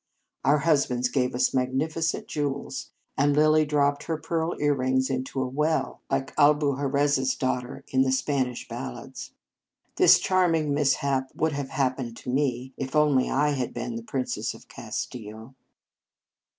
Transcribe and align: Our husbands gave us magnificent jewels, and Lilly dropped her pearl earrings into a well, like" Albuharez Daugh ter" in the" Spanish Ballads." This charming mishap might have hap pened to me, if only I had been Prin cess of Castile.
Our 0.43 0.57
husbands 0.57 1.09
gave 1.09 1.35
us 1.35 1.53
magnificent 1.53 2.27
jewels, 2.27 2.89
and 3.19 3.35
Lilly 3.35 3.65
dropped 3.67 4.05
her 4.05 4.17
pearl 4.17 4.55
earrings 4.59 5.11
into 5.11 5.39
a 5.43 5.47
well, 5.47 6.01
like" 6.09 6.35
Albuharez 6.39 7.19
Daugh 7.37 7.61
ter" 7.61 7.83
in 7.89 8.01
the" 8.01 8.11
Spanish 8.11 8.67
Ballads." 8.67 9.31
This 9.97 10.17
charming 10.17 10.73
mishap 10.73 11.29
might 11.35 11.51
have 11.51 11.69
hap 11.69 11.99
pened 11.99 12.15
to 12.15 12.31
me, 12.31 12.73
if 12.77 12.95
only 12.95 13.29
I 13.29 13.49
had 13.49 13.75
been 13.75 14.01
Prin 14.03 14.25
cess 14.25 14.55
of 14.55 14.67
Castile. 14.67 15.53